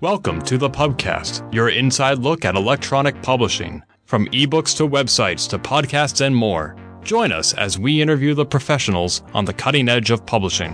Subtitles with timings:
[0.00, 3.82] Welcome to the Pubcast, your inside look at electronic publishing.
[4.04, 6.76] From ebooks to websites to podcasts and more.
[7.02, 10.72] Join us as we interview the professionals on the cutting edge of publishing.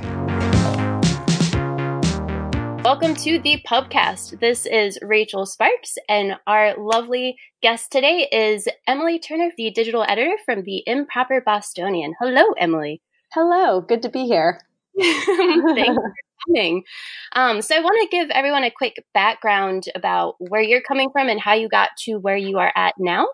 [2.83, 4.40] Welcome to the Pubcast.
[4.40, 10.37] This is Rachel Sparks, and our lovely guest today is Emily Turner, the digital editor
[10.45, 12.13] from the Improper Bostonian.
[12.21, 13.01] Hello, Emily.
[13.33, 14.61] Hello, good to be here.
[15.01, 16.15] Thanks for
[16.47, 16.84] coming.
[17.34, 21.29] Um, so, I want to give everyone a quick background about where you're coming from
[21.29, 23.29] and how you got to where you are at now.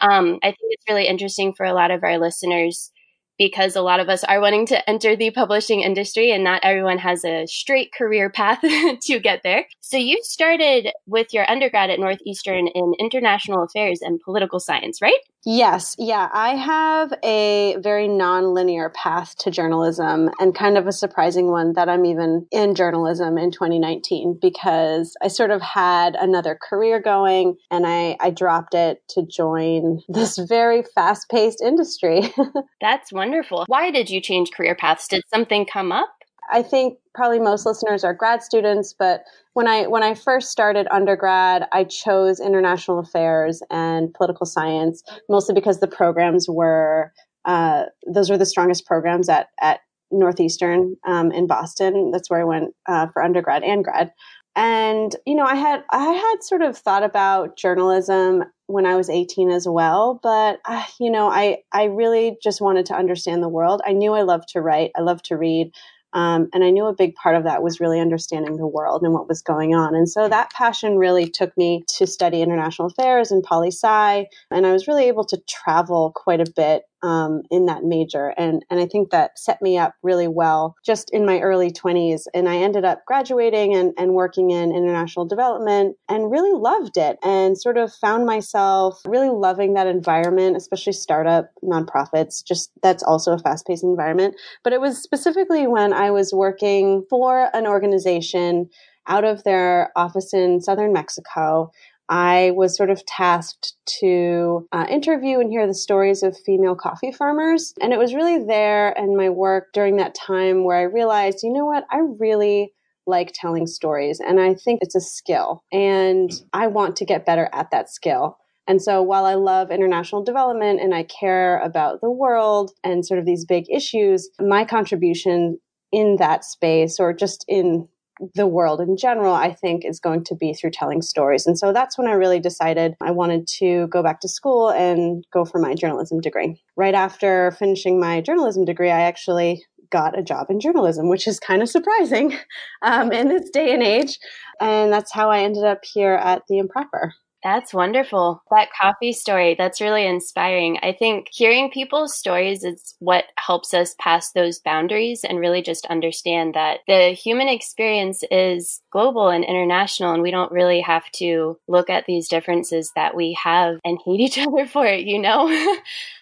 [0.00, 2.90] Um, I think it's really interesting for a lot of our listeners
[3.38, 6.98] because a lot of us are wanting to enter the publishing industry and not everyone
[6.98, 8.60] has a straight career path
[9.02, 9.64] to get there.
[9.80, 15.18] So you started with your undergrad at Northeastern in international affairs and political science, right?
[15.50, 16.28] Yes, yeah.
[16.30, 21.88] I have a very non-linear path to journalism and kind of a surprising one that
[21.88, 27.86] I'm even in journalism in 2019 because I sort of had another career going and
[27.86, 32.30] I, I dropped it to join this very fast-paced industry.
[32.82, 33.64] That's wonderful.
[33.68, 35.08] Why did you change career paths?
[35.08, 36.17] Did something come up?
[36.50, 40.86] I think probably most listeners are grad students, but when I when I first started
[40.90, 47.12] undergrad, I chose international affairs and political science mostly because the programs were
[47.44, 52.10] uh, those were the strongest programs at at Northeastern um, in Boston.
[52.12, 54.12] That's where I went uh, for undergrad and grad.
[54.56, 59.08] And you know, I had I had sort of thought about journalism when I was
[59.08, 63.48] 18 as well, but uh, you know, I I really just wanted to understand the
[63.48, 63.80] world.
[63.86, 65.72] I knew I loved to write, I loved to read.
[66.12, 69.12] Um, and I knew a big part of that was really understanding the world and
[69.12, 69.94] what was going on.
[69.94, 74.26] And so that passion really took me to study international affairs and poli sci.
[74.50, 78.34] And I was really able to travel quite a bit um, in that major.
[78.36, 82.22] And, and I think that set me up really well just in my early 20s.
[82.34, 87.18] And I ended up graduating and, and working in international development and really loved it
[87.22, 92.44] and sort of found myself really loving that environment, especially startup nonprofits.
[92.44, 94.34] Just that's also a fast paced environment.
[94.64, 98.68] But it was specifically when I was working for an organization
[99.08, 101.70] out of their office in southern Mexico
[102.08, 107.12] I was sort of tasked to uh, interview and hear the stories of female coffee
[107.12, 107.74] farmers.
[107.80, 111.52] And it was really there and my work during that time where I realized, you
[111.52, 112.72] know what, I really
[113.06, 117.48] like telling stories and I think it's a skill and I want to get better
[117.52, 118.38] at that skill.
[118.66, 123.18] And so while I love international development and I care about the world and sort
[123.18, 125.58] of these big issues, my contribution
[125.90, 127.88] in that space or just in
[128.34, 131.46] the world in general, I think, is going to be through telling stories.
[131.46, 135.24] And so that's when I really decided I wanted to go back to school and
[135.32, 136.60] go for my journalism degree.
[136.76, 141.40] Right after finishing my journalism degree, I actually got a job in journalism, which is
[141.40, 142.36] kind of surprising
[142.82, 144.18] um, in this day and age.
[144.60, 147.14] And that's how I ended up here at The Improper.
[147.44, 148.42] That's wonderful.
[148.50, 150.78] That coffee story, that's really inspiring.
[150.82, 155.86] I think hearing people's stories is what helps us pass those boundaries and really just
[155.86, 161.58] understand that the human experience is global and international, and we don't really have to
[161.68, 165.48] look at these differences that we have and hate each other for it, you know?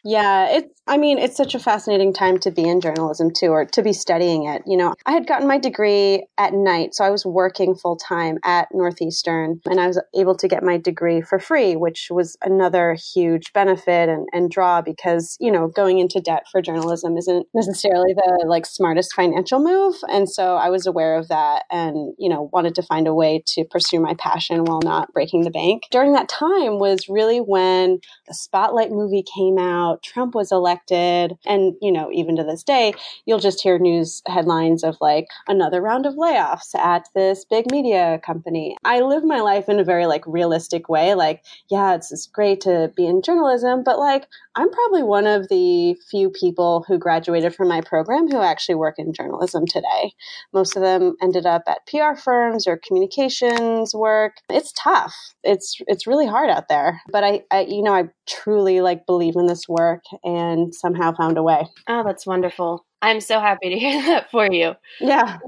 [0.05, 3.65] yeah, it's, I mean, it's such a fascinating time to be in journalism too, or
[3.65, 4.63] to be studying it.
[4.67, 8.39] You know, I had gotten my degree at night, so I was working full time
[8.45, 12.37] at Northeastern, and I was able to get my degree degree for free, which was
[12.43, 17.47] another huge benefit and, and draw because, you know, going into debt for journalism isn't
[17.55, 19.97] necessarily the like smartest financial move.
[20.09, 23.43] And so I was aware of that and, you know, wanted to find a way
[23.49, 25.85] to pursue my passion while not breaking the bank.
[25.91, 31.75] During that time was really when the Spotlight movie came out, Trump was elected, and,
[31.81, 32.95] you know, even to this day,
[33.25, 38.21] you'll just hear news headlines of like another round of layoffs at this big media
[38.25, 38.77] company.
[38.85, 41.15] I live my life in a very like realistic way way.
[41.15, 45.49] Like, yeah, it's, it's great to be in journalism, but like, I'm probably one of
[45.49, 50.13] the few people who graduated from my program who actually work in journalism today.
[50.53, 54.37] Most of them ended up at PR firms or communications work.
[54.49, 55.15] It's tough.
[55.45, 57.03] It's it's really hard out there.
[57.13, 61.37] But I, I you know, I truly like believe in this work and somehow found
[61.37, 61.67] a way.
[61.89, 62.87] Oh, that's wonderful.
[63.03, 64.75] I'm so happy to hear that for you.
[65.01, 65.39] Yeah.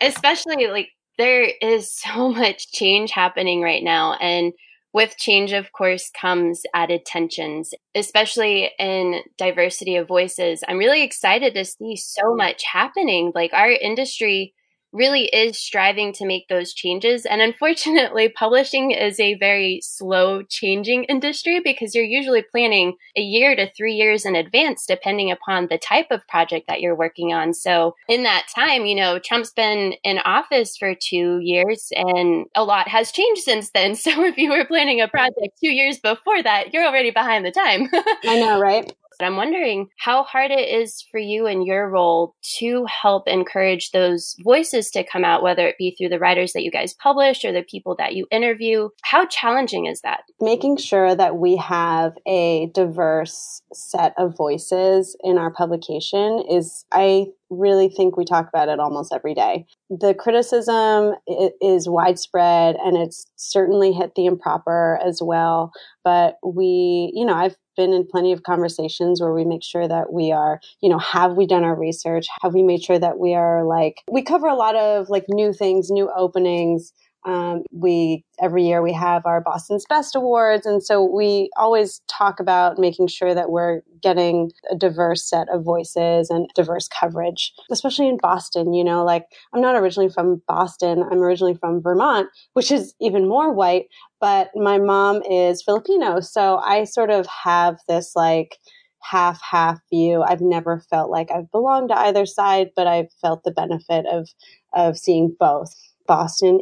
[0.00, 4.52] Especially like there is so much change happening right now and
[4.94, 10.62] with change, of course, comes added tensions, especially in diversity of voices.
[10.68, 13.32] I'm really excited to see so much happening.
[13.34, 14.54] Like our industry
[14.94, 17.26] really is striving to make those changes.
[17.26, 23.56] And unfortunately, publishing is a very slow changing industry because you're usually planning a year
[23.56, 27.52] to three years in advance, depending upon the type of project that you're working on.
[27.52, 32.64] So in that time, you know, Trump's been in office for two years and a
[32.64, 33.96] lot has changed since then.
[34.04, 37.50] So if you were planning a project two years before that, you're already behind the
[37.50, 37.88] time.
[38.24, 38.92] I know, right?
[39.18, 43.90] But I'm wondering how hard it is for you in your role to help encourage
[43.90, 47.44] those voices to come out, whether it be through the writers that you guys publish
[47.44, 48.88] or the people that you interview.
[49.02, 50.22] How challenging is that?
[50.40, 57.26] Making sure that we have a diverse set of voices in our publication is, I
[57.56, 59.66] really think we talk about it almost every day.
[59.90, 61.14] The criticism
[61.60, 65.72] is widespread and it's certainly hit the improper as well.
[66.02, 70.12] But we, you know, I've been in plenty of conversations where we make sure that
[70.12, 72.26] we are, you know, have we done our research?
[72.42, 75.52] Have we made sure that we are like, we cover a lot of like new
[75.52, 76.92] things, new openings.
[77.24, 82.40] Um, we every year we have our Boston's Best Awards, and so we always talk
[82.40, 88.08] about making sure that we're getting a diverse set of voices and diverse coverage, especially
[88.08, 88.74] in Boston.
[88.74, 93.28] You know, like I'm not originally from Boston; I'm originally from Vermont, which is even
[93.28, 93.86] more white
[94.20, 96.18] but my mom is Filipino.
[96.20, 98.56] So I sort of have this like
[99.02, 100.22] half half view.
[100.22, 104.30] I've never felt like I've belonged to either side, but I've felt the benefit of
[104.72, 105.74] of seeing both.
[106.06, 106.60] Boston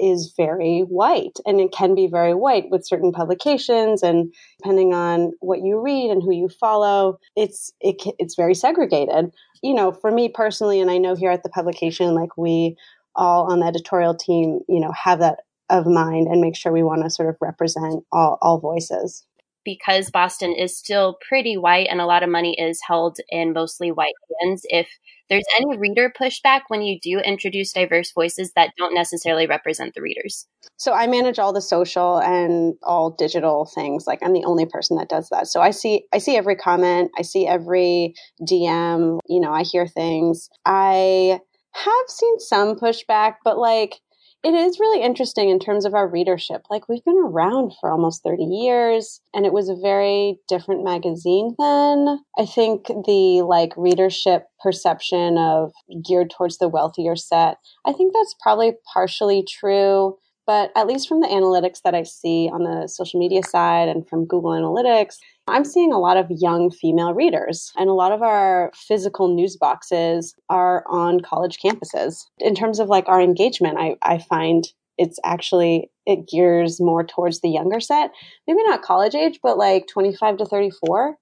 [0.00, 5.32] is very white and it can be very white with certain publications and depending on
[5.40, 9.30] what you read and who you follow it's it, it's very segregated
[9.62, 12.76] you know for me personally and i know here at the publication like we
[13.16, 15.40] all on the editorial team you know have that
[15.70, 19.25] of mind and make sure we want to sort of represent all, all voices.
[19.66, 23.90] Because Boston is still pretty white and a lot of money is held in mostly
[23.90, 24.88] white hands, if
[25.28, 30.02] there's any reader pushback when you do introduce diverse voices that don't necessarily represent the
[30.02, 30.46] readers?
[30.76, 34.06] So I manage all the social and all digital things.
[34.06, 35.48] Like I'm the only person that does that.
[35.48, 38.14] So I see I see every comment, I see every
[38.48, 40.48] DM, you know, I hear things.
[40.64, 41.40] I
[41.72, 43.96] have seen some pushback, but like
[44.44, 46.62] it is really interesting in terms of our readership.
[46.70, 51.54] Like we've been around for almost 30 years and it was a very different magazine
[51.58, 52.20] then.
[52.38, 55.72] I think the like readership perception of
[56.04, 60.16] geared towards the wealthier set, I think that's probably partially true.
[60.46, 64.08] But at least from the analytics that I see on the social media side and
[64.08, 65.16] from Google Analytics,
[65.48, 69.56] I'm seeing a lot of young female readers, and a lot of our physical news
[69.56, 72.24] boxes are on college campuses.
[72.38, 74.64] In terms of like our engagement, I, I find
[74.98, 78.10] it's actually it gears more towards the younger set.
[78.46, 81.16] Maybe not college age but like 25 to 34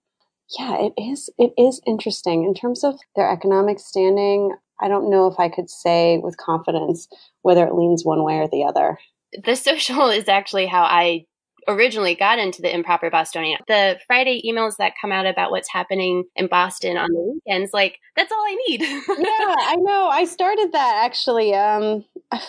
[0.58, 2.44] yeah it is it is interesting.
[2.44, 7.08] In terms of their economic standing i don't know if i could say with confidence
[7.42, 8.98] whether it leans one way or the other
[9.42, 11.24] the social is actually how I
[11.68, 13.58] originally got into the improper Bostonian.
[13.68, 17.98] The Friday emails that come out about what's happening in Boston on the weekends, like
[18.16, 18.80] that's all I need.
[18.82, 20.08] yeah, I know.
[20.08, 21.54] I started that actually.
[21.54, 22.04] Um,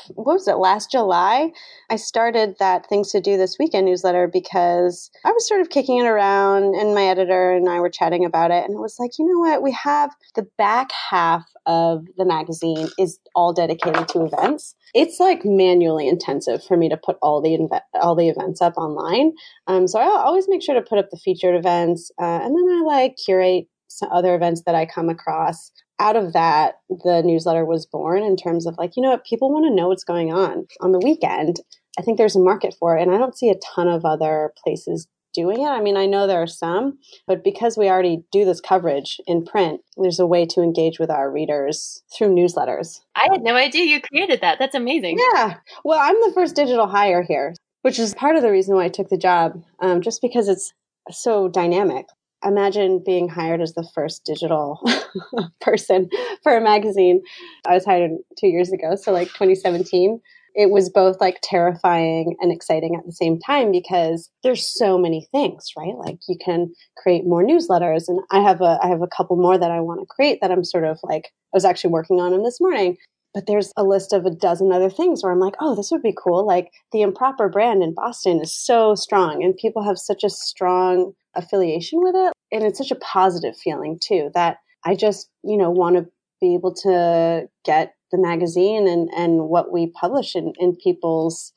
[0.10, 0.56] what was it?
[0.56, 1.52] Last July,
[1.90, 5.98] I started that Things to Do this weekend newsletter because I was sort of kicking
[5.98, 9.12] it around, and my editor and I were chatting about it, and it was like,
[9.18, 9.62] you know what?
[9.62, 14.76] We have the back half of the magazine is all dedicated to events.
[14.94, 17.58] It's like manually intensive for me to put all the
[17.96, 19.34] all the events up online.
[19.68, 22.78] Um, so I always make sure to put up the featured events, uh, and then
[22.78, 25.72] I like curate some other events that I come across.
[26.00, 29.52] Out of that, the newsletter was born in terms of like, you know what, people
[29.52, 31.62] want to know what's going on on the weekend.
[31.98, 34.54] I think there's a market for it, and I don't see a ton of other
[34.62, 35.68] places doing it.
[35.68, 39.46] I mean, I know there are some, but because we already do this coverage in
[39.46, 43.02] print, there's a way to engage with our readers through newsletters.
[43.16, 44.60] I had no idea you created that.
[44.60, 45.20] That's amazing.
[45.34, 45.58] Yeah.
[45.84, 48.90] Well, I'm the first digital hire here, which is part of the reason why I
[48.90, 50.74] took the job, um, just because it's
[51.12, 52.08] so dynamic.
[52.44, 54.80] Imagine being hired as the first digital
[55.62, 56.10] person
[56.44, 57.22] for a magazine.
[57.68, 60.22] I was hired two years ago, so like 2017
[60.56, 65.28] it was both like terrifying and exciting at the same time because there's so many
[65.32, 65.96] things, right?
[65.98, 69.58] Like you can create more newsletters and I have a I have a couple more
[69.58, 72.32] that I want to create that I'm sort of like I was actually working on
[72.32, 72.98] them this morning.
[73.34, 76.02] But there's a list of a dozen other things where I'm like, oh, this would
[76.02, 76.48] be cool.
[76.48, 81.12] Like the improper brand in Boston is so strong and people have such a strong
[81.36, 82.32] affiliation with it.
[82.54, 86.06] And it's such a positive feeling too that I just, you know, want to
[86.42, 91.54] be able to get the magazine and, and what we publish in, in people's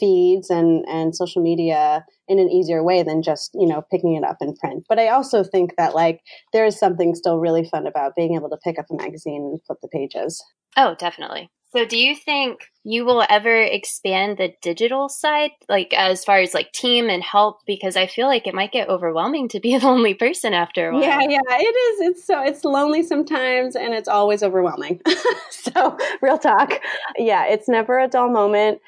[0.00, 4.24] feeds and, and social media in an easier way than just, you know, picking it
[4.24, 4.84] up in print.
[4.88, 6.20] But I also think that like
[6.52, 9.60] there is something still really fun about being able to pick up a magazine and
[9.66, 10.42] flip the pages.
[10.76, 11.50] Oh, definitely.
[11.74, 16.52] So, do you think you will ever expand the digital side, like as far as
[16.52, 17.60] like team and help?
[17.66, 20.92] Because I feel like it might get overwhelming to be a lonely person after a
[20.92, 21.02] while.
[21.02, 22.00] Yeah, yeah, it is.
[22.08, 25.00] It's so it's lonely sometimes, and it's always overwhelming.
[25.50, 26.78] so, real talk.
[27.16, 28.80] Yeah, it's never a dull moment.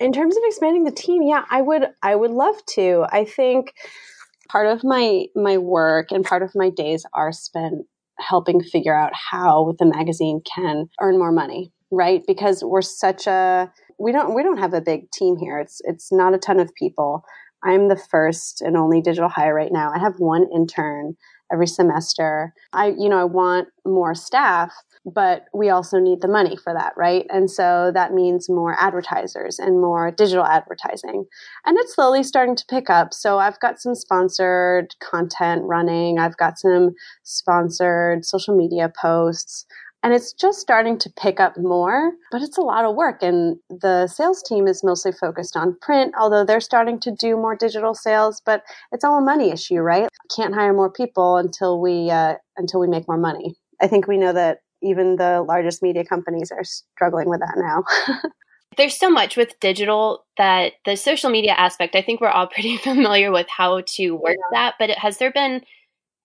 [0.00, 1.84] In terms of expanding the team, yeah, I would.
[2.02, 3.06] I would love to.
[3.10, 3.74] I think
[4.48, 7.86] part of my my work and part of my days are spent
[8.18, 12.22] helping figure out how the magazine can earn more money right?
[12.26, 15.58] Because we're such a we don't we don't have a big team here.
[15.58, 17.24] It's it's not a ton of people.
[17.62, 19.90] I'm the first and only digital hire right now.
[19.94, 21.16] I have one intern
[21.52, 22.52] every semester.
[22.72, 24.72] I you know, I want more staff,
[25.04, 27.26] but we also need the money for that, right?
[27.28, 31.26] And so that means more advertisers and more digital advertising.
[31.64, 33.12] And it's slowly starting to pick up.
[33.12, 36.18] So I've got some sponsored content running.
[36.18, 39.66] I've got some sponsored social media posts
[40.04, 43.22] and it's just starting to pick up more, but it's a lot of work.
[43.22, 47.56] And the sales team is mostly focused on print, although they're starting to do more
[47.56, 48.42] digital sales.
[48.44, 50.06] But it's all a money issue, right?
[50.36, 53.56] Can't hire more people until we uh, until we make more money.
[53.80, 57.84] I think we know that even the largest media companies are struggling with that now.
[58.76, 62.76] There's so much with digital that the social media aspect, I think we're all pretty
[62.76, 64.58] familiar with how to work yeah.
[64.60, 64.74] that.
[64.78, 65.62] But has there been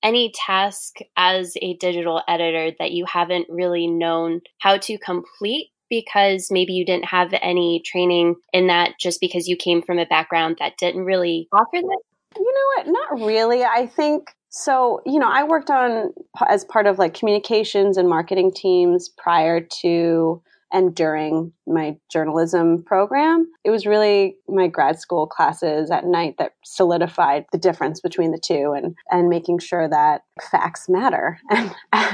[0.04, 6.50] any task as a digital editor that you haven't really known how to complete because
[6.52, 10.58] maybe you didn't have any training in that just because you came from a background
[10.60, 12.00] that didn't really offer that?
[12.38, 13.18] You know what?
[13.20, 13.64] Not really.
[13.64, 15.02] I think so.
[15.06, 16.14] You know, I worked on
[16.48, 20.42] as part of like communications and marketing teams prior to
[20.72, 23.48] and during my journalism program.
[23.64, 28.40] It was really my grad school classes at night that solidified the difference between the
[28.40, 30.22] two and, and making sure that
[30.52, 31.40] facts matter.
[31.52, 31.72] And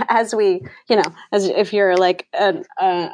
[0.10, 2.64] as we, you know, as if you're like an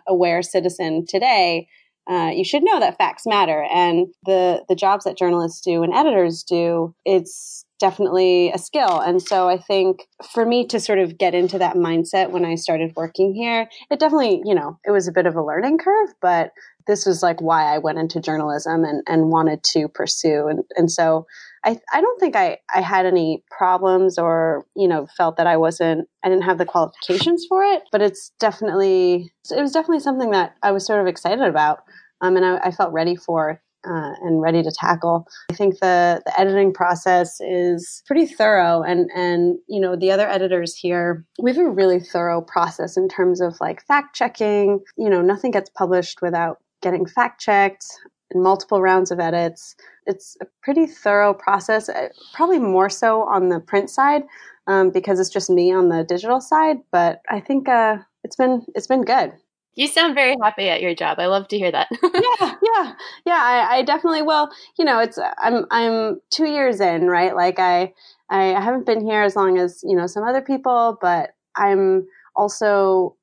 [0.07, 1.67] aware citizen today,
[2.09, 3.65] uh, you should know that facts matter.
[3.71, 9.01] And the the jobs that journalists do and editors do, it's definitely a skill.
[9.01, 12.55] And so I think for me to sort of get into that mindset when I
[12.55, 16.09] started working here, it definitely, you know, it was a bit of a learning curve,
[16.21, 16.51] but
[16.87, 20.47] this was like why I went into journalism and, and wanted to pursue.
[20.47, 21.25] And, and so
[21.65, 25.57] I, I don't think I, I had any problems or, you know, felt that I
[25.57, 30.31] wasn't, I didn't have the qualifications for it, but it's definitely, it was definitely something
[30.31, 31.79] that I was sort of excited about.
[32.21, 35.27] Um, and I, I felt ready for uh, and ready to tackle.
[35.51, 40.27] I think the the editing process is pretty thorough, and and you know the other
[40.27, 44.79] editors here, we have a really thorough process in terms of like fact checking.
[44.97, 47.85] You know, nothing gets published without getting fact checked
[48.33, 49.75] in multiple rounds of edits.
[50.05, 54.23] It's a pretty thorough process, uh, probably more so on the print side
[54.67, 56.77] um, because it's just me on the digital side.
[56.91, 59.33] But I think uh, it's been it's been good.
[59.75, 61.19] You sound very happy at your job.
[61.19, 61.87] I love to hear that.
[62.03, 62.93] yeah, yeah,
[63.25, 63.41] yeah.
[63.41, 64.21] I, I, definitely.
[64.21, 67.35] Well, you know, it's I'm I'm two years in, right?
[67.35, 67.93] Like I
[68.29, 73.15] I haven't been here as long as you know some other people, but I'm also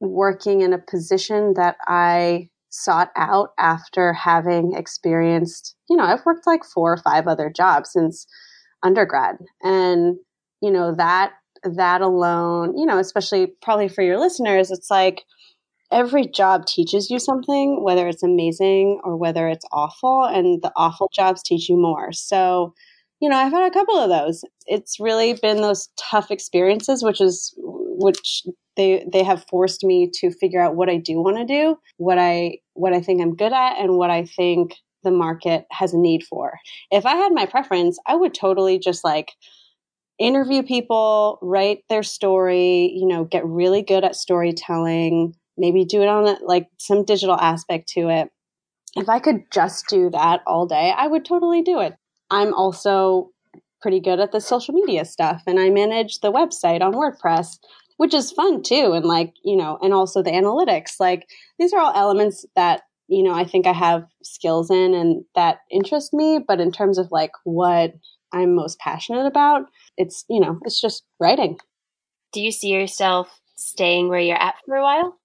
[0.00, 5.76] working in a position that I sought out after having experienced.
[5.90, 8.26] You know, I've worked like four or five other jobs since
[8.82, 10.16] undergrad, and
[10.62, 15.24] you know that that alone, you know, especially probably for your listeners, it's like
[15.92, 21.10] every job teaches you something, whether it's amazing or whether it's awful, and the awful
[21.12, 22.12] jobs teach you more.
[22.12, 22.74] So,
[23.20, 24.44] you know, I've had a couple of those.
[24.66, 28.44] It's really been those tough experiences, which is which
[28.76, 32.18] they they have forced me to figure out what I do want to do, what
[32.18, 35.98] I what I think I'm good at, and what I think the market has a
[35.98, 36.58] need for.
[36.90, 39.32] If I had my preference, I would totally just like
[40.18, 46.08] interview people, write their story, you know, get really good at storytelling, maybe do it
[46.08, 48.30] on like some digital aspect to it.
[48.96, 51.94] If I could just do that all day, I would totally do it.
[52.30, 53.30] I'm also
[53.80, 57.58] pretty good at the social media stuff and I manage the website on WordPress,
[57.98, 58.92] which is fun too.
[58.92, 60.94] And like, you know, and also the analytics.
[60.98, 65.24] Like these are all elements that, you know, I think I have skills in and
[65.34, 66.40] that interest me.
[66.46, 67.92] But in terms of like what
[68.32, 71.58] I'm most passionate about, it's, you know, it's just writing.
[72.32, 75.19] Do you see yourself staying where you're at for a while?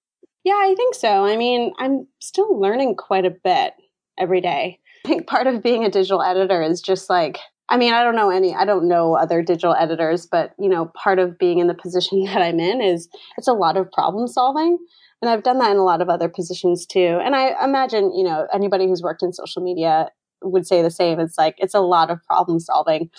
[0.46, 1.24] Yeah, I think so.
[1.24, 3.72] I mean, I'm still learning quite a bit
[4.16, 4.78] every day.
[5.04, 8.14] I think part of being a digital editor is just like, I mean, I don't
[8.14, 11.66] know any, I don't know other digital editors, but, you know, part of being in
[11.66, 14.78] the position that I'm in is it's a lot of problem solving.
[15.20, 17.18] And I've done that in a lot of other positions too.
[17.24, 20.10] And I imagine, you know, anybody who's worked in social media
[20.50, 21.20] would say the same.
[21.20, 23.10] It's like it's a lot of problem solving.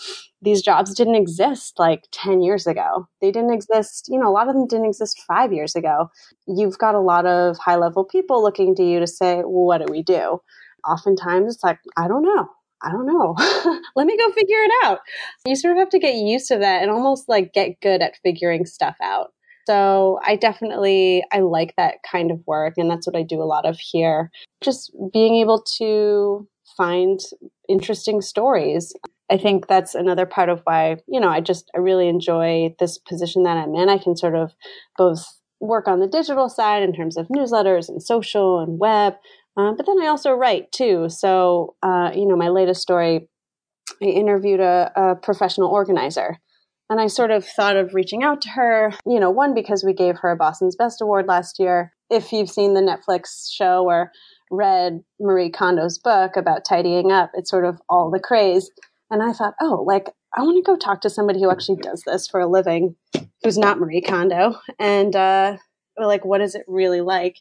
[0.41, 3.07] These jobs didn't exist like 10 years ago.
[3.21, 6.09] They didn't exist, you know, a lot of them didn't exist 5 years ago.
[6.47, 9.91] You've got a lot of high-level people looking to you to say, "Well, what do
[9.91, 10.41] we do?"
[10.87, 12.47] Oftentimes it's like, "I don't know."
[12.83, 13.35] I don't know.
[13.95, 14.99] Let me go figure it out.
[15.45, 18.17] You sort of have to get used to that and almost like get good at
[18.23, 19.31] figuring stuff out.
[19.67, 23.43] So I definitely I like that kind of work and that's what I do a
[23.43, 24.31] lot of here.
[24.61, 27.19] Just being able to find
[27.67, 28.93] interesting stories.
[29.29, 32.97] I think that's another part of why, you know, I just I really enjoy this
[32.97, 33.89] position that I'm in.
[33.89, 34.53] I can sort of
[34.97, 35.25] both
[35.59, 39.15] work on the digital side in terms of newsletters and social and web,
[39.57, 41.09] uh, but then I also write too.
[41.09, 43.27] So, uh, you know, my latest story,
[44.01, 46.37] I interviewed a, a professional organizer
[46.89, 49.93] and I sort of thought of reaching out to her, you know, one, because we
[49.93, 51.91] gave her a Boston's Best Award last year.
[52.09, 54.11] If you've seen the Netflix show or
[54.51, 58.71] read Marie Kondo's book about tidying up, it's sort of all the craze.
[59.11, 62.03] And I thought, oh, like, I want to go talk to somebody who actually does
[62.05, 62.95] this for a living,
[63.43, 64.55] who's not Marie Kondo.
[64.79, 65.57] And, uh,
[65.99, 67.37] like, what is it really like?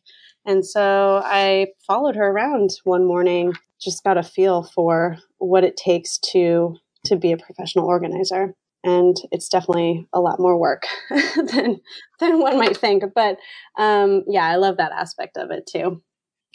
[0.47, 5.77] And so I followed her around one morning, just got a feel for what it
[5.77, 11.81] takes to to be a professional organizer and it's definitely a lot more work than
[12.21, 13.05] than one might think.
[13.15, 13.39] But
[13.79, 16.03] um, yeah, I love that aspect of it too.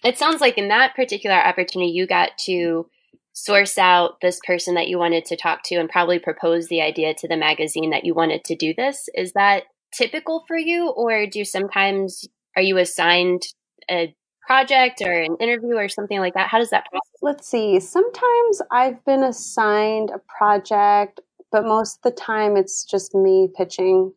[0.04, 2.88] It sounds like in that particular opportunity, you got to
[3.34, 7.14] source out this person that you wanted to talk to and probably propose the idea
[7.14, 9.08] to the magazine that you wanted to do this.
[9.16, 13.44] Is that typical for you, or do sometimes are you assigned
[13.90, 14.14] a
[14.46, 16.50] project or an interview or something like that?
[16.50, 17.22] How does that process?
[17.22, 17.80] Let's see.
[17.80, 24.14] Sometimes I've been assigned a project but most of the time it's just me pitching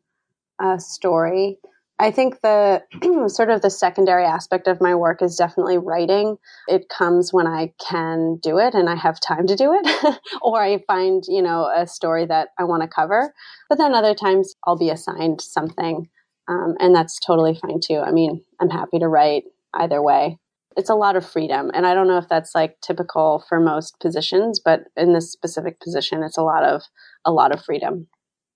[0.61, 1.59] a story.
[2.05, 2.83] I think the
[3.29, 6.37] sort of the secondary aspect of my work is definitely writing.
[6.69, 10.63] It comes when I can do it and I have time to do it, or
[10.63, 13.33] I find, you know, a story that I want to cover.
[13.71, 16.11] But then other times I'll be assigned something,
[16.47, 18.01] um, and that's totally fine too.
[18.01, 20.37] I mean, I'm happy to write either way.
[20.77, 21.71] It's a lot of freedom.
[21.73, 25.81] And I don't know if that's like typical for most positions, but in this specific
[25.81, 26.83] position, it's a lot of
[27.25, 28.09] a lot of freedom,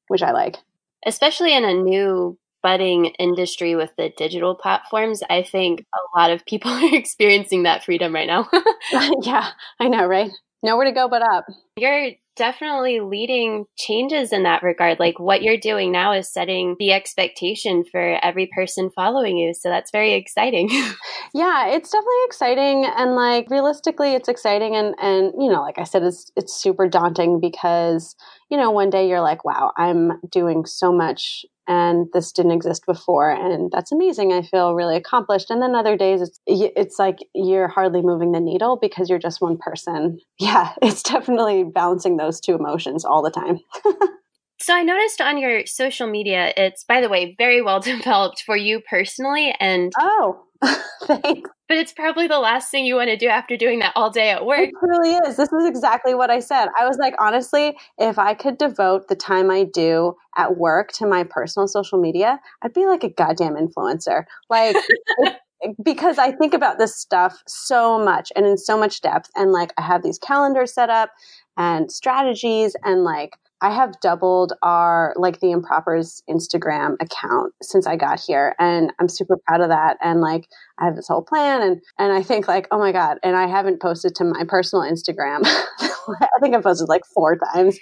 [0.09, 0.59] which I like.
[1.07, 6.45] Especially in a new budding industry with the digital platforms, I think a lot of
[6.47, 8.49] people are experiencing that freedom right now.
[9.23, 9.51] yeah,
[9.81, 10.31] I know, right?
[10.63, 11.47] Nowhere to go but up.
[11.77, 14.99] You're definitely leading changes in that regard.
[15.01, 19.53] Like what you're doing now is setting the expectation for every person following you.
[19.53, 20.69] So that's very exciting.
[21.35, 25.85] yeah, it's definitely exciting and like realistically it's exciting and and you know, like I
[25.85, 28.15] said it's it's super daunting because
[28.51, 32.85] you know, one day you're like, wow, I'm doing so much and this didn't exist
[32.87, 35.51] before and that's amazing i feel really accomplished.
[35.51, 39.41] And then other days it's it's like you're hardly moving the needle because you're just
[39.41, 40.19] one person.
[40.41, 43.59] Yeah it's definitely balancing those two emotions all the time
[44.61, 48.57] so i noticed on your social media it's by the way very well developed for
[48.57, 50.45] you personally and oh
[51.05, 54.11] thanks but it's probably the last thing you want to do after doing that all
[54.11, 54.71] day at work.
[54.71, 55.37] It really is.
[55.37, 56.69] This is exactly what I said.
[56.81, 61.07] I was like, honestly, if I could devote the time I do at work to
[61.07, 64.25] my personal social media, I'd be like a goddamn influencer.
[64.49, 64.77] Like,
[65.85, 69.29] because I think about this stuff so much and in so much depth.
[69.37, 71.11] And like, I have these calendars set up
[71.59, 77.97] and strategies and like, I have doubled our like the impropers Instagram account since I
[77.97, 81.63] got here and I'm super proud of that and like I have this whole plan
[81.63, 84.85] and and I think like oh my god and I haven't posted to my personal
[84.85, 85.41] Instagram.
[85.45, 87.79] I think I've posted like 4 times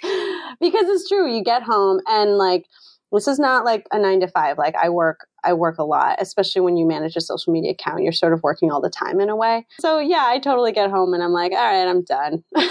[0.59, 2.65] because it's true you get home and like
[3.11, 6.17] this is not like a 9 to 5 like I work I work a lot,
[6.19, 8.03] especially when you manage a social media account.
[8.03, 9.65] You're sort of working all the time in a way.
[9.79, 12.43] So yeah, I totally get home and I'm like, all right, I'm done.
[12.53, 12.65] like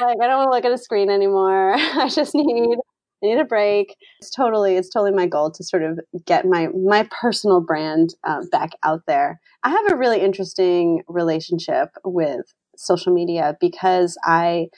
[0.00, 1.74] I don't want to look at a screen anymore.
[1.76, 2.78] I just need
[3.22, 3.96] I need a break.
[4.20, 8.42] It's totally it's totally my goal to sort of get my my personal brand uh,
[8.52, 9.40] back out there.
[9.64, 14.68] I have a really interesting relationship with social media because I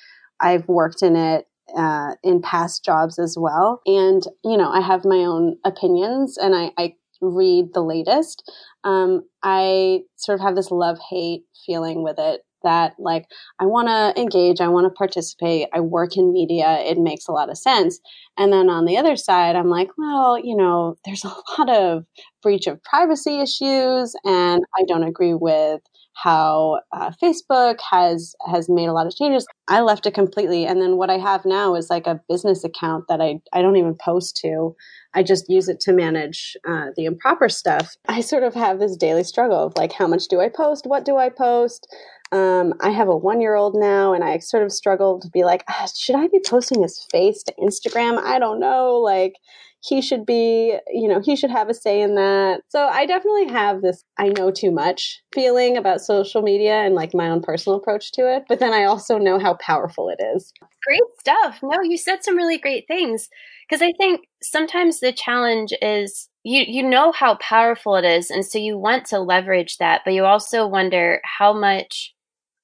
[0.41, 3.81] I've worked in it uh, in past jobs as well.
[3.87, 8.51] And, you know, I have my own opinions and I, I read the latest.
[8.85, 13.27] Um, I sort of have this love hate feeling with it that like
[13.59, 17.33] I want to engage, I want to participate, I work in media, it makes a
[17.33, 17.99] lot of sense.
[18.37, 22.05] And then on the other side, I'm like, well, you know, there's a lot of
[22.43, 25.81] breach of privacy issues and I don't agree with
[26.15, 29.47] how uh, Facebook has has made a lot of changes.
[29.69, 33.05] I left it completely, and then what I have now is like a business account
[33.09, 34.75] that I I don't even post to.
[35.15, 37.97] I just use it to manage uh, the improper stuff.
[38.09, 40.87] I sort of have this daily struggle of like, how much do I post?
[40.87, 41.87] What do I post?
[42.33, 45.45] Um, I have a one year old now, and I sort of struggle to be
[45.45, 48.19] like, ah, should I be posting his face to Instagram?
[48.19, 48.95] I don't know.
[48.95, 49.35] Like,
[49.83, 52.63] he should be, you know, he should have a say in that.
[52.69, 57.15] So I definitely have this I know too much feeling about social media and like
[57.15, 58.45] my own personal approach to it.
[58.49, 60.53] But then I also know how powerful it is.
[60.87, 61.59] Great stuff.
[61.63, 63.29] No, you said some really great things.
[63.69, 68.45] Because I think sometimes the challenge is you you know how powerful it is and
[68.45, 72.15] so you want to leverage that, but you also wonder how much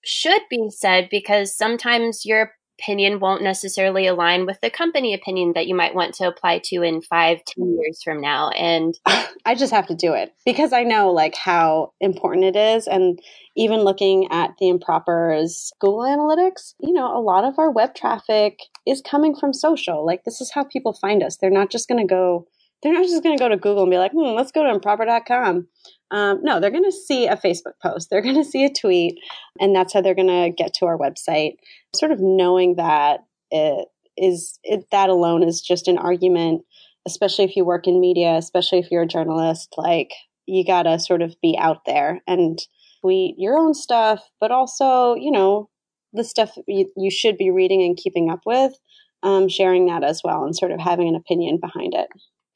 [0.04, 5.66] should be said because sometimes your opinion won't necessarily align with the company opinion that
[5.66, 7.80] you might want to apply to in five, ten mm-hmm.
[7.80, 8.50] years from now.
[8.50, 8.98] And
[9.44, 12.86] I just have to do it because I know like how important it is.
[12.86, 13.20] And
[13.56, 18.60] even looking at the Improper's Google Analytics, you know, a lot of our web traffic
[18.86, 20.06] is coming from social.
[20.06, 21.36] Like this is how people find us.
[21.36, 22.46] They're not just going to go
[22.82, 24.70] they're not just going to go to Google and be like, hmm, let's go to
[24.70, 25.66] improper.com.
[26.10, 29.18] Um, no, they're going to see a Facebook post, they're going to see a tweet,
[29.60, 31.56] and that's how they're going to get to our website.
[31.94, 36.62] Sort of knowing that it is it, that alone is just an argument,
[37.06, 39.74] especially if you work in media, especially if you're a journalist.
[39.76, 40.12] Like
[40.46, 42.58] you got to sort of be out there and
[43.02, 45.68] tweet your own stuff, but also, you know,
[46.14, 48.72] the stuff you, you should be reading and keeping up with,
[49.22, 52.08] um, sharing that as well, and sort of having an opinion behind it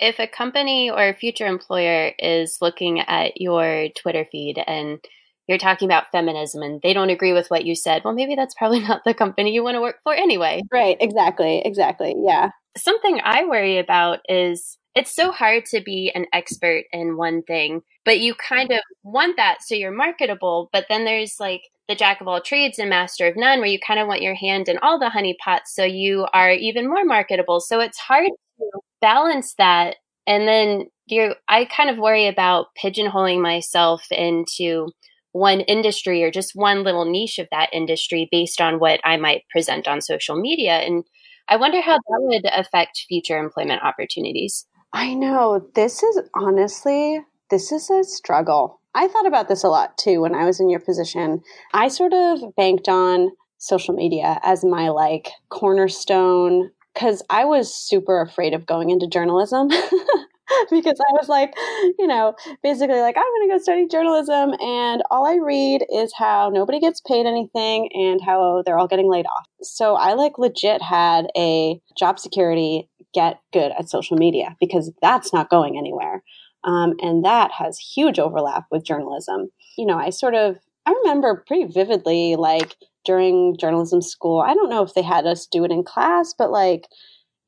[0.03, 4.99] if a company or a future employer is looking at your Twitter feed and
[5.47, 8.55] you're talking about feminism and they don't agree with what you said, well, maybe that's
[8.55, 10.61] probably not the company you want to work for anyway.
[10.73, 12.17] Right, exactly, exactly.
[12.19, 12.51] Yeah.
[12.77, 17.83] Something I worry about is it's so hard to be an expert in one thing,
[18.05, 20.69] but you kind of want that so you're marketable.
[20.73, 23.79] But then there's like the jack of all trades and master of none, where you
[23.79, 27.05] kind of want your hand in all the honey pots so you are even more
[27.05, 27.61] marketable.
[27.61, 33.43] So it's hard to balance that and then you I kind of worry about pigeonholing
[33.43, 34.89] myself into
[35.33, 39.43] one industry or just one little niche of that industry based on what I might
[39.51, 41.05] present on social media and
[41.49, 44.65] I wonder how that would affect future employment opportunities.
[44.93, 48.81] I know this is honestly this is a struggle.
[48.95, 51.43] I thought about this a lot too when I was in your position.
[51.75, 58.21] I sort of banked on social media as my like cornerstone because I was super
[58.21, 59.69] afraid of going into journalism.
[60.71, 61.55] because I was like,
[61.99, 64.55] you know, basically like, I'm going to go study journalism.
[64.61, 69.11] And all I read is how nobody gets paid anything and how they're all getting
[69.11, 69.47] laid off.
[69.63, 75.33] So I like legit had a job security get good at social media because that's
[75.33, 76.23] not going anywhere.
[76.65, 79.51] Um, and that has huge overlap with journalism.
[79.77, 84.41] You know, I sort of, I remember pretty vividly, like during journalism school.
[84.41, 86.87] I don't know if they had us do it in class, but like,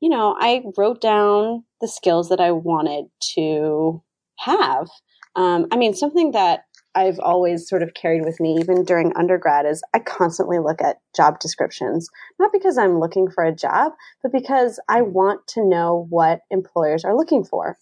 [0.01, 4.03] you know, I wrote down the skills that I wanted to
[4.39, 4.87] have.
[5.35, 6.61] Um, I mean, something that
[6.95, 10.99] I've always sort of carried with me, even during undergrad, is I constantly look at
[11.15, 12.07] job descriptions,
[12.39, 13.91] not because I'm looking for a job,
[14.23, 17.77] but because I want to know what employers are looking for.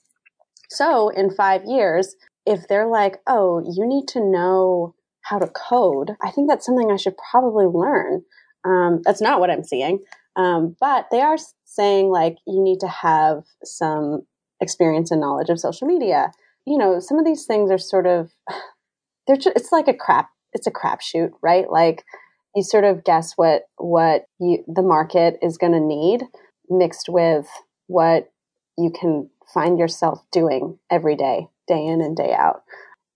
[0.69, 6.12] So in five years, if they're like, oh, you need to know how to code,
[6.21, 8.23] I think that's something I should probably learn.
[8.65, 9.99] Um, that's not what I'm seeing.
[10.36, 14.25] Um, but they are saying like you need to have some
[14.62, 16.31] experience and knowledge of social media.
[16.65, 18.31] You know, some of these things are sort of
[19.27, 21.69] they're just, it's like a crap it's a crapshoot, right?
[21.69, 22.03] Like
[22.55, 26.23] you sort of guess what what you, the market is going to need
[26.69, 27.47] mixed with
[27.88, 28.31] what
[28.77, 32.63] you can find yourself doing every day, day in and day out.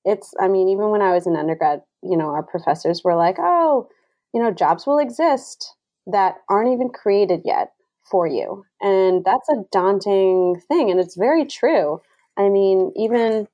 [0.04, 3.38] It's I mean, even when I was in undergrad, you know, our professors were like,
[3.40, 3.90] "Oh,
[4.34, 5.76] you know, jobs will exist
[6.08, 7.72] that aren't even created yet
[8.10, 8.66] for you.
[8.82, 12.02] And that's a daunting thing and it's very true.
[12.38, 13.48] I mean, even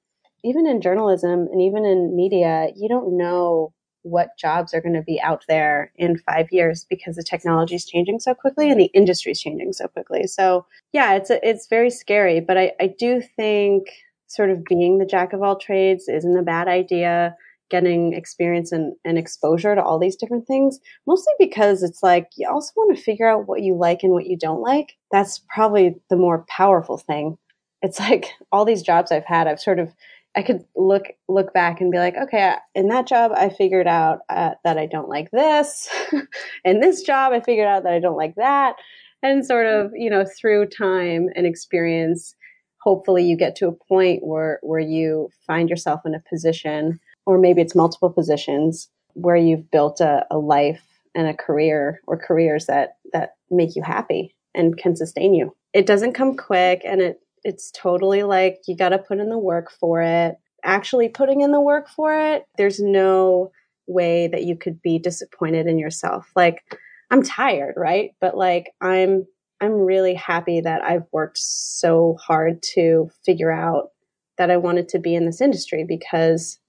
[0.44, 5.02] even in journalism and even in media, you don't know what jobs are going to
[5.02, 8.92] be out there in five years because the technology is changing so quickly and the
[8.94, 10.28] industry is changing so quickly.
[10.28, 13.88] So yeah, it's a, it's very scary, but I, I do think
[14.28, 17.38] sort of being the jack of all trades isn't a bad idea
[17.70, 22.48] getting experience and, and exposure to all these different things, mostly because it's like you
[22.50, 24.94] also want to figure out what you like and what you don't like.
[25.12, 27.38] That's probably the more powerful thing.
[27.82, 29.94] It's like all these jobs I've had, I've sort of
[30.36, 34.20] I could look look back and be like, okay, in that job I figured out
[34.30, 35.90] uh, that I don't like this.
[36.66, 38.76] in this job I figured out that I don't like that.
[39.22, 42.36] And sort of, you know, through time and experience,
[42.82, 47.38] hopefully you get to a point where where you find yourself in a position or
[47.38, 50.84] maybe it's multiple positions where you've built a, a life
[51.16, 55.56] and a career or careers that that make you happy and can sustain you.
[55.74, 59.38] It doesn't come quick and it it's totally like you got to put in the
[59.38, 60.36] work for it.
[60.64, 63.52] Actually putting in the work for it, there's no
[63.86, 66.32] way that you could be disappointed in yourself.
[66.36, 66.64] Like,
[67.12, 68.12] I'm tired, right?
[68.22, 69.28] But like, I'm,
[69.60, 73.90] I'm really happy that I've worked so hard to figure out
[74.38, 76.60] that I wanted to be in this industry because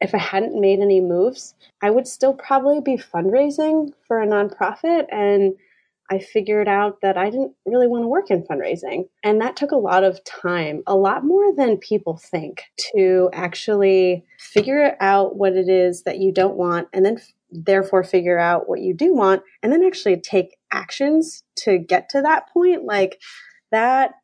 [0.00, 5.06] if I hadn't made any moves, I would still probably be fundraising for a nonprofit.
[5.10, 5.54] And
[6.10, 9.08] I figured out that I didn't really want to work in fundraising.
[9.22, 14.24] And that took a lot of time, a lot more than people think, to actually
[14.38, 18.68] figure out what it is that you don't want and then f- therefore figure out
[18.68, 22.84] what you do want and then actually take actions to get to that point.
[22.84, 23.20] Like
[23.70, 24.14] that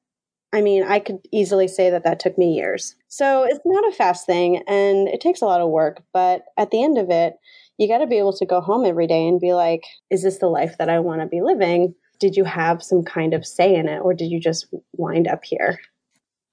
[0.53, 2.97] I mean, I could easily say that that took me years.
[3.09, 6.03] So it's not a fast thing and it takes a lot of work.
[6.13, 7.35] But at the end of it,
[7.79, 10.39] you got to be able to go home every day and be like, is this
[10.39, 11.95] the life that I want to be living?
[12.19, 15.45] Did you have some kind of say in it or did you just wind up
[15.45, 15.79] here?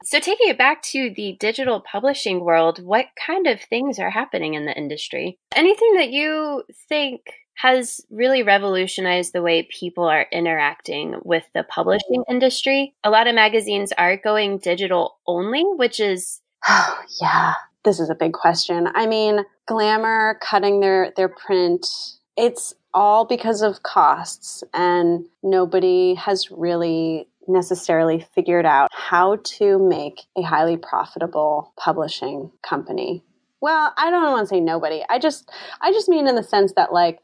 [0.03, 4.53] So, taking it back to the digital publishing world, what kind of things are happening
[4.53, 5.39] in the industry?
[5.55, 7.21] Anything that you think
[7.57, 12.93] has really revolutionized the way people are interacting with the publishing industry.
[13.03, 17.53] A lot of magazines are going digital only, which is Oh, yeah.
[17.83, 18.87] This is a big question.
[18.93, 21.85] I mean, Glamour cutting their their print,
[22.35, 30.23] it's all because of costs and nobody has really necessarily figured out how to make
[30.37, 33.23] a highly profitable publishing company
[33.61, 35.03] well, I don't want to say nobody.
[35.09, 35.49] I just
[35.81, 37.19] I just mean in the sense that like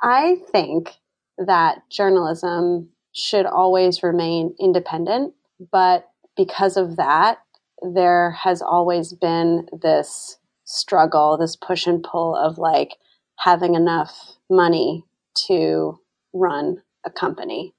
[0.00, 0.90] I think
[1.38, 5.34] that journalism should always remain independent,
[5.72, 7.38] but because of that,
[7.82, 12.96] there has always been this struggle, this push and pull of like
[13.38, 15.04] having enough money
[15.46, 15.98] to
[16.32, 17.74] run a company.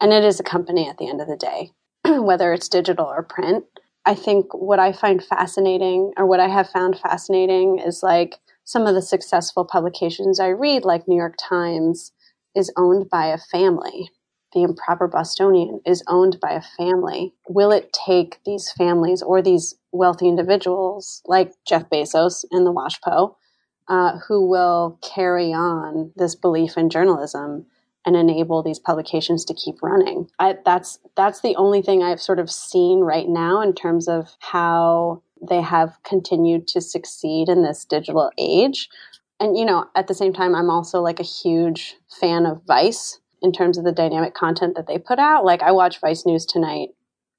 [0.00, 1.70] And it is a company at the end of the day,
[2.20, 3.64] whether it's digital or print.
[4.06, 8.86] I think what I find fascinating, or what I have found fascinating, is like some
[8.86, 12.12] of the successful publications I read, like New York Times,
[12.54, 14.10] is owned by a family.
[14.54, 17.34] The Improper Bostonian is owned by a family.
[17.48, 23.34] Will it take these families or these wealthy individuals like Jeff Bezos and the WashPo,
[23.88, 27.66] uh, who will carry on this belief in journalism
[28.06, 30.30] and enable these publications to keep running.
[30.38, 34.36] I, that's that's the only thing I've sort of seen right now in terms of
[34.38, 38.88] how they have continued to succeed in this digital age.
[39.40, 43.18] And you know, at the same time, I'm also like a huge fan of Vice
[43.42, 45.44] in terms of the dynamic content that they put out.
[45.44, 46.90] Like I watch Vice News tonight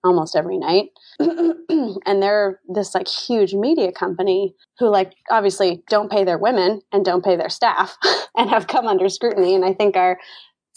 [0.04, 0.90] almost every night.
[1.20, 7.04] and they're this like huge media company who like obviously don't pay their women and
[7.04, 7.98] don't pay their staff
[8.38, 10.20] and have come under scrutiny and I think are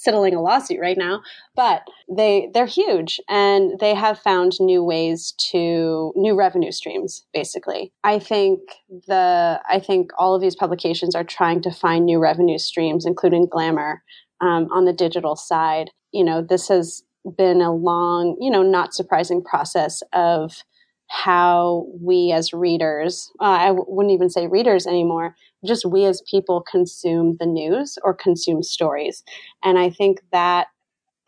[0.01, 1.21] settling a lawsuit right now,
[1.55, 7.93] but they they're huge and they have found new ways to new revenue streams basically.
[8.03, 8.61] I think
[9.07, 13.47] the I think all of these publications are trying to find new revenue streams including
[13.47, 14.03] Glamour
[14.41, 15.91] um, on the digital side.
[16.13, 17.03] You know, this has
[17.37, 20.63] been a long, you know, not surprising process of
[21.09, 25.35] how we as readers, uh, I w- wouldn't even say readers anymore,
[25.65, 29.23] just we as people consume the news or consume stories.
[29.63, 30.69] And I think that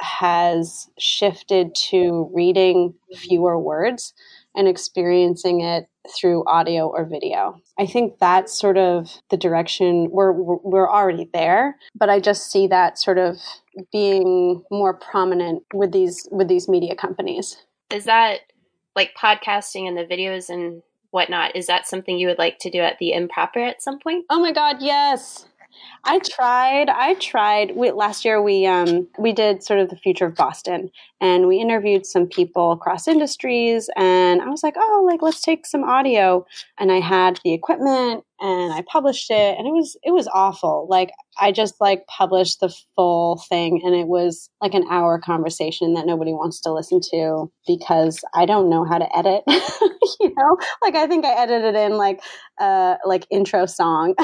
[0.00, 4.14] has shifted to reading fewer words
[4.54, 7.60] and experiencing it through audio or video.
[7.78, 12.66] I think that's sort of the direction we're we're already there, but I just see
[12.66, 13.38] that sort of
[13.92, 17.56] being more prominent with these with these media companies.
[17.90, 18.40] Is that
[18.96, 21.54] like podcasting and the videos and whatnot.
[21.54, 24.26] Is that something you would like to do at the improper at some point?
[24.28, 25.46] Oh my God, yes.
[26.04, 26.88] I tried.
[26.88, 27.76] I tried.
[27.76, 30.90] We, last year we um, we did sort of the future of Boston,
[31.22, 33.88] and we interviewed some people across industries.
[33.96, 36.44] And I was like, oh, like let's take some audio.
[36.80, 40.88] And I had the equipment, and I published it, and it was it was awful.
[40.90, 45.94] Like I just like published the full thing, and it was like an hour conversation
[45.94, 49.44] that nobody wants to listen to because I don't know how to edit.
[50.20, 52.20] you know, like I think I edited in like
[52.60, 54.16] uh like intro song.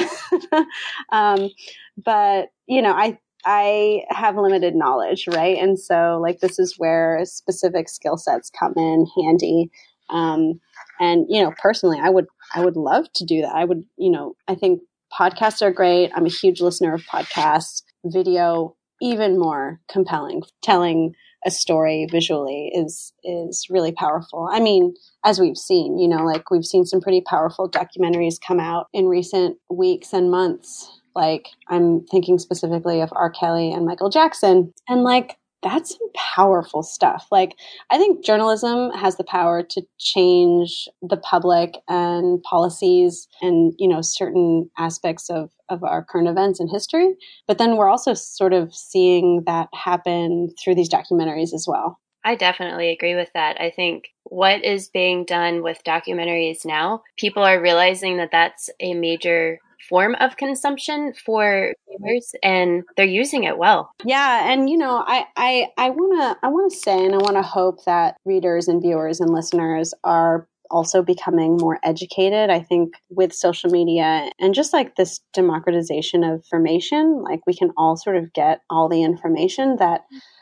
[1.13, 1.49] um,
[1.97, 5.57] but you know, I I have limited knowledge, right?
[5.57, 9.71] And so like this is where specific skill sets come in handy.
[10.09, 10.59] Um,
[10.99, 13.53] and you know, personally, I would I would love to do that.
[13.55, 14.81] I would, you know, I think
[15.17, 16.11] podcasts are great.
[16.15, 17.83] I'm a huge listener of podcasts.
[18.05, 20.43] Video even more compelling.
[20.61, 24.49] Telling a story visually is is really powerful.
[24.51, 28.59] I mean, as we've seen, you know, like we've seen some pretty powerful documentaries come
[28.59, 30.98] out in recent weeks and months.
[31.19, 33.29] Like I'm thinking specifically of R.
[33.29, 37.27] Kelly and Michael Jackson, and like that's some powerful stuff.
[37.31, 37.55] Like,
[37.89, 44.01] I think journalism has the power to change the public and policies and, you know,
[44.01, 47.15] certain aspects of, of our current events and history.
[47.47, 51.99] But then we're also sort of seeing that happen through these documentaries as well.
[52.23, 53.59] I definitely agree with that.
[53.59, 58.93] I think what is being done with documentaries now, people are realizing that that's a
[58.93, 63.91] major form of consumption for viewers and they're using it well.
[64.03, 67.17] Yeah, and you know, I I I want to I want to say and I
[67.17, 72.49] want to hope that readers and viewers and listeners are also becoming more educated.
[72.49, 77.71] I think with social media and just like this democratization of information, like we can
[77.77, 80.01] all sort of get all the information that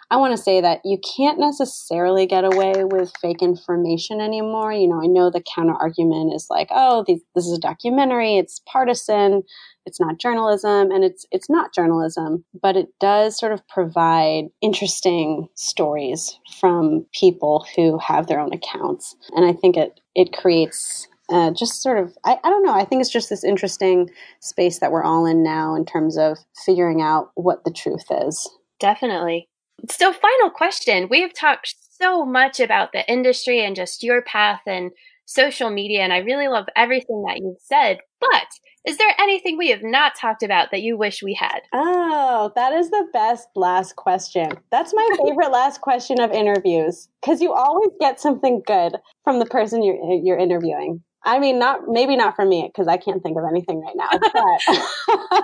[0.09, 4.71] I want to say that you can't necessarily get away with fake information anymore.
[4.71, 8.37] You know, I know the counter argument is like, oh, these, this is a documentary,
[8.37, 9.43] it's partisan,
[9.85, 15.49] it's not journalism, and it's it's not journalism, but it does sort of provide interesting
[15.55, 21.51] stories from people who have their own accounts, and I think it it creates uh,
[21.51, 24.93] just sort of I, I don't know i think it's just this interesting space that
[24.93, 29.49] we're all in now in terms of figuring out what the truth is definitely
[29.89, 31.07] so, final question.
[31.09, 34.91] We have talked so much about the industry and just your path and
[35.25, 37.99] social media, and I really love everything that you've said.
[38.19, 38.47] But
[38.87, 41.59] is there anything we have not talked about that you wish we had?
[41.73, 44.49] Oh, that is the best last question.
[44.71, 49.45] That's my favorite last question of interviews because you always get something good from the
[49.45, 51.03] person you're, you're interviewing.
[51.25, 54.09] I mean, not maybe not from me because I can't think of anything right now,
[54.11, 55.43] but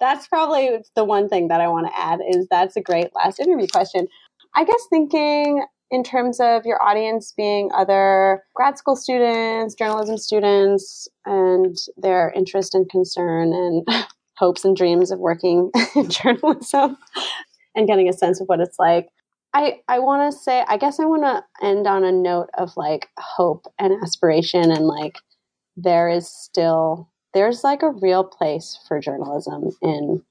[0.00, 3.40] that's probably the one thing that I want to add is that's a great last
[3.40, 4.08] interview question.
[4.54, 11.08] I guess thinking in terms of your audience being other grad school students, journalism students,
[11.24, 13.86] and their interest and concern and
[14.36, 16.98] hopes and dreams of working in journalism
[17.74, 19.08] and getting a sense of what it's like.
[19.54, 22.76] I, I want to say, I guess I want to end on a note of
[22.76, 25.16] like hope and aspiration and like
[25.76, 30.22] there is still there's like a real place for journalism in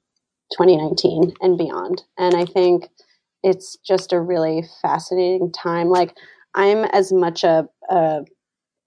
[0.57, 2.01] 2019 and beyond.
[2.17, 2.89] And I think
[3.43, 5.89] it's just a really fascinating time.
[5.89, 6.17] Like,
[6.55, 8.25] I'm as much a, a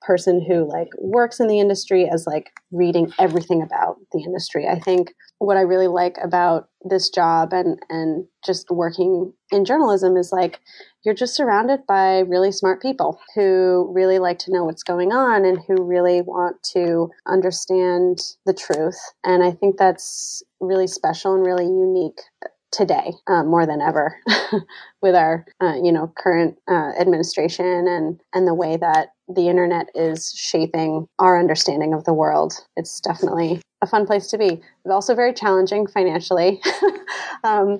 [0.00, 4.66] person who like works in the industry as like reading everything about the industry.
[4.68, 10.16] I think what I really like about this job and and just working in journalism
[10.16, 10.60] is like
[11.04, 15.44] you're just surrounded by really smart people who really like to know what's going on
[15.44, 18.98] and who really want to understand the truth.
[19.24, 22.20] And I think that's really special and really unique
[22.70, 24.16] today uh, more than ever
[25.02, 29.86] with our uh, you know current uh, administration and and the way that the internet
[29.94, 34.92] is shaping our understanding of the world it's definitely a fun place to be but
[34.92, 36.60] also very challenging financially
[37.44, 37.78] um,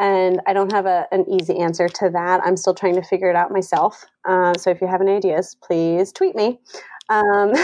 [0.00, 2.40] and I don't have a, an easy answer to that.
[2.42, 4.06] I'm still trying to figure it out myself.
[4.26, 6.58] Uh, so if you have any ideas, please tweet me.
[7.10, 7.52] Um,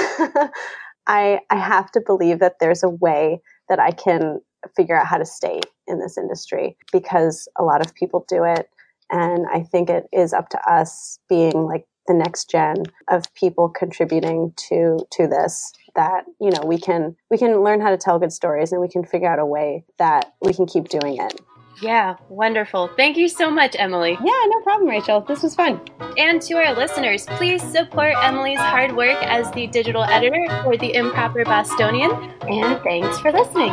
[1.07, 4.41] I, I have to believe that there's a way that I can
[4.75, 8.69] figure out how to stay in this industry because a lot of people do it.
[9.11, 13.69] And I think it is up to us being like the next gen of people
[13.69, 18.19] contributing to to this that you know we can we can learn how to tell
[18.19, 21.41] good stories and we can figure out a way that we can keep doing it
[21.83, 22.89] yeah, wonderful.
[22.97, 24.13] Thank you so much, Emily.
[24.13, 25.21] Yeah, no problem, Rachel.
[25.21, 25.81] This was fun.
[26.17, 30.95] And to our listeners, please support Emily's hard work as the digital editor for The
[30.95, 32.13] Improper Bostonian.
[32.49, 33.73] And thanks for listening.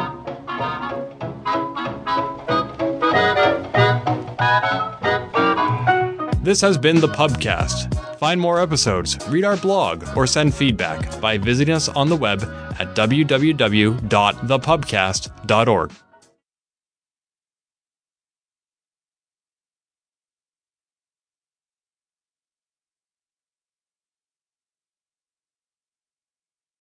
[6.44, 8.20] This has been the Pubcast.
[8.20, 12.44] Find more episodes, read our blog, or send feedback by visiting us on the web
[12.80, 15.92] at www.thepubcast.org.